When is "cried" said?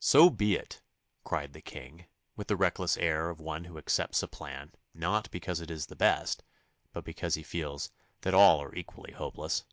1.24-1.54